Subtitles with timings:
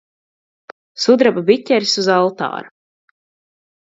[1.03, 2.77] Sudraba biķeris uz altāra.